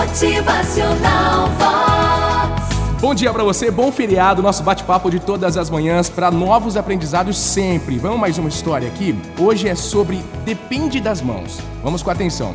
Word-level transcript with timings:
Motivacional 0.00 1.46
Vox. 1.58 3.00
Bom 3.02 3.14
dia 3.14 3.30
pra 3.34 3.44
você, 3.44 3.70
bom 3.70 3.92
feriado, 3.92 4.40
nosso 4.40 4.62
bate-papo 4.62 5.10
de 5.10 5.20
todas 5.20 5.58
as 5.58 5.68
manhãs 5.68 6.08
para 6.08 6.30
novos 6.30 6.74
aprendizados 6.74 7.36
sempre. 7.36 7.98
Vamos 7.98 8.18
mais 8.18 8.38
uma 8.38 8.48
história 8.48 8.88
aqui? 8.88 9.14
Hoje 9.38 9.68
é 9.68 9.74
sobre 9.74 10.24
depende 10.42 11.00
das 11.00 11.20
mãos. 11.20 11.58
Vamos 11.84 12.02
com 12.02 12.10
atenção. 12.10 12.54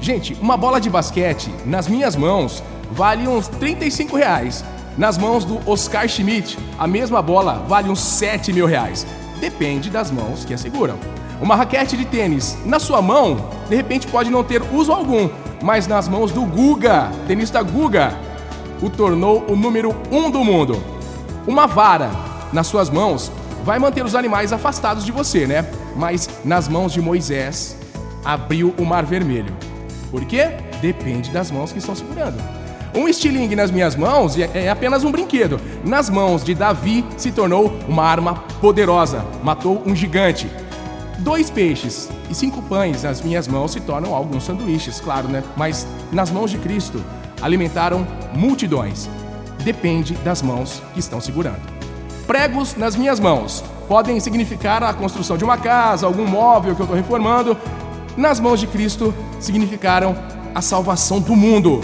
Gente, 0.00 0.34
uma 0.40 0.56
bola 0.56 0.80
de 0.80 0.88
basquete 0.88 1.52
nas 1.66 1.88
minhas 1.88 2.14
mãos 2.14 2.62
vale 2.92 3.26
uns 3.26 3.48
35 3.48 4.16
reais. 4.16 4.64
Nas 4.96 5.18
mãos 5.18 5.44
do 5.44 5.68
Oscar 5.68 6.06
Schmidt, 6.06 6.56
a 6.78 6.86
mesma 6.86 7.20
bola 7.20 7.64
vale 7.66 7.90
uns 7.90 7.98
7 7.98 8.52
mil 8.52 8.66
reais. 8.66 9.04
Depende 9.40 9.90
das 9.90 10.12
mãos 10.12 10.44
que 10.44 10.54
a 10.54 10.58
seguram. 10.58 10.96
Uma 11.40 11.56
raquete 11.56 11.96
de 11.96 12.04
tênis 12.04 12.56
na 12.64 12.78
sua 12.78 13.02
mão, 13.02 13.50
de 13.68 13.74
repente 13.74 14.06
pode 14.06 14.30
não 14.30 14.44
ter 14.44 14.62
uso 14.72 14.92
algum, 14.92 15.28
mas 15.64 15.86
nas 15.86 16.06
mãos 16.06 16.30
do 16.30 16.42
Guga, 16.42 17.10
tenista 17.26 17.62
Guga, 17.62 18.12
o 18.82 18.90
tornou 18.90 19.46
o 19.48 19.56
número 19.56 19.96
um 20.12 20.30
do 20.30 20.44
mundo. 20.44 20.76
Uma 21.46 21.66
vara 21.66 22.10
nas 22.52 22.66
suas 22.66 22.90
mãos 22.90 23.32
vai 23.64 23.78
manter 23.78 24.04
os 24.04 24.14
animais 24.14 24.52
afastados 24.52 25.06
de 25.06 25.10
você, 25.10 25.46
né? 25.46 25.64
Mas 25.96 26.28
nas 26.44 26.68
mãos 26.68 26.92
de 26.92 27.00
Moisés 27.00 27.78
abriu 28.22 28.74
o 28.76 28.84
mar 28.84 29.06
vermelho. 29.06 29.56
Por 30.10 30.26
quê? 30.26 30.50
Depende 30.82 31.30
das 31.30 31.50
mãos 31.50 31.72
que 31.72 31.78
estão 31.78 31.94
segurando. 31.94 32.36
Um 32.94 33.08
estilingue 33.08 33.56
nas 33.56 33.70
minhas 33.70 33.96
mãos 33.96 34.36
é 34.38 34.68
apenas 34.68 35.02
um 35.02 35.10
brinquedo. 35.10 35.58
Nas 35.82 36.10
mãos 36.10 36.44
de 36.44 36.54
Davi 36.54 37.02
se 37.16 37.32
tornou 37.32 37.72
uma 37.88 38.04
arma 38.04 38.34
poderosa, 38.60 39.24
matou 39.42 39.82
um 39.86 39.96
gigante. 39.96 40.46
Dois 41.18 41.48
peixes 41.50 42.08
e 42.28 42.34
cinco 42.34 42.60
pães 42.62 43.02
nas 43.02 43.22
minhas 43.22 43.46
mãos 43.46 43.72
se 43.72 43.80
tornam 43.80 44.14
alguns 44.14 44.44
sanduíches, 44.44 45.00
claro, 45.00 45.28
né? 45.28 45.42
Mas 45.56 45.86
nas 46.10 46.30
mãos 46.30 46.50
de 46.50 46.58
Cristo 46.58 47.02
alimentaram 47.40 48.06
multidões. 48.34 49.08
Depende 49.62 50.14
das 50.16 50.42
mãos 50.42 50.82
que 50.92 51.00
estão 51.00 51.20
segurando. 51.20 51.62
Pregos 52.26 52.74
nas 52.76 52.96
minhas 52.96 53.20
mãos 53.20 53.62
podem 53.86 54.18
significar 54.18 54.82
a 54.82 54.92
construção 54.92 55.36
de 55.36 55.44
uma 55.44 55.56
casa, 55.56 56.06
algum 56.06 56.26
móvel 56.26 56.74
que 56.74 56.80
eu 56.80 56.84
estou 56.84 56.96
reformando. 56.96 57.56
Nas 58.16 58.40
mãos 58.40 58.60
de 58.60 58.66
Cristo 58.66 59.14
significaram 59.38 60.16
a 60.54 60.60
salvação 60.60 61.20
do 61.20 61.36
mundo. 61.36 61.82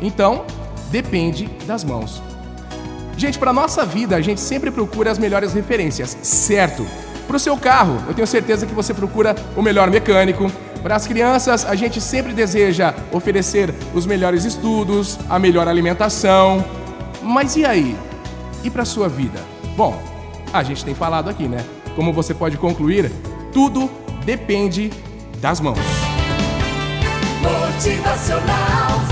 Então, 0.00 0.44
depende 0.90 1.46
das 1.66 1.84
mãos. 1.84 2.22
Gente, 3.16 3.38
para 3.38 3.52
nossa 3.52 3.84
vida, 3.84 4.16
a 4.16 4.20
gente 4.20 4.40
sempre 4.40 4.70
procura 4.70 5.10
as 5.10 5.18
melhores 5.18 5.52
referências, 5.52 6.16
certo? 6.22 6.86
Para 7.30 7.36
o 7.36 7.38
seu 7.40 7.56
carro, 7.56 8.02
eu 8.08 8.12
tenho 8.12 8.26
certeza 8.26 8.66
que 8.66 8.74
você 8.74 8.92
procura 8.92 9.36
o 9.56 9.62
melhor 9.62 9.88
mecânico. 9.88 10.50
Para 10.82 10.96
as 10.96 11.06
crianças, 11.06 11.64
a 11.64 11.76
gente 11.76 12.00
sempre 12.00 12.32
deseja 12.32 12.92
oferecer 13.12 13.72
os 13.94 14.04
melhores 14.04 14.44
estudos, 14.44 15.16
a 15.28 15.38
melhor 15.38 15.68
alimentação. 15.68 16.64
Mas 17.22 17.54
e 17.54 17.64
aí? 17.64 17.96
E 18.64 18.68
para 18.68 18.82
a 18.82 18.84
sua 18.84 19.08
vida? 19.08 19.38
Bom, 19.76 19.96
a 20.52 20.64
gente 20.64 20.84
tem 20.84 20.92
falado 20.92 21.30
aqui, 21.30 21.46
né? 21.46 21.64
Como 21.94 22.12
você 22.12 22.34
pode 22.34 22.56
concluir, 22.56 23.12
tudo 23.52 23.88
depende 24.24 24.90
das 25.40 25.60
mãos. 25.60 25.78
Motivacional 27.40 29.06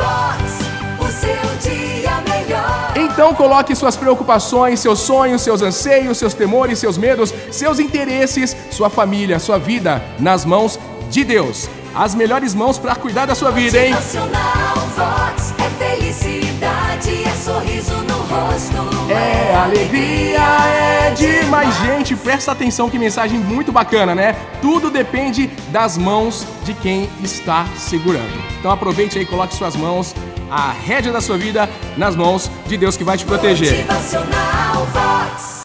Então 3.19 3.35
coloque 3.35 3.75
suas 3.75 3.97
preocupações, 3.97 4.79
seus 4.79 5.01
sonhos, 5.01 5.43
seus 5.43 5.61
anseios, 5.61 6.19
seus 6.19 6.35
temores, 6.35 6.79
seus 6.79 6.97
medos, 6.97 7.35
seus 7.51 7.81
interesses, 7.81 8.57
sua 8.71 8.89
família, 8.89 9.41
sua 9.41 9.59
vida 9.59 10.01
nas 10.21 10.45
mãos 10.45 10.79
de 11.11 11.25
Deus. 11.25 11.69
As 11.93 12.15
melhores 12.15 12.55
mãos 12.55 12.79
para 12.79 12.95
cuidar 12.95 13.27
da 13.27 13.35
sua 13.35 13.51
vida, 13.51 13.77
hein? 13.77 13.93
Vox. 13.93 15.53
É 15.59 15.97
felicidade, 15.97 17.25
é 17.25 17.35
sorriso 17.35 17.95
no 17.95 18.19
rosto. 18.19 19.11
É 19.11 19.57
alegria, 19.57 20.39
é 20.39 20.88
demais, 21.19 21.77
gente. 21.81 22.17
Presta 22.17 22.53
atenção 22.53 22.89
que 22.89 22.99
mensagem 22.99 23.39
muito 23.39 23.73
bacana, 23.73 24.15
né? 24.15 24.37
Tudo 24.63 24.91
depende 24.91 25.49
das 25.71 25.99
mãos 25.99 26.47
de 26.65 26.73
quem 26.75 27.09
está 27.23 27.67
segurando. 27.77 28.39
Então 28.59 28.71
aproveite 28.71 29.19
aí, 29.19 29.27
coloque 29.27 29.55
suas 29.55 29.77
mãos, 29.77 30.15
a 30.51 30.71
rédea 30.73 31.13
da 31.13 31.21
sua 31.21 31.37
vida 31.37 31.69
nas 31.97 32.17
mãos 32.17 32.51
de 32.67 32.77
Deus 32.77 32.97
que 32.97 33.05
vai 33.05 33.17
te 33.19 33.25
proteger. 33.25 33.87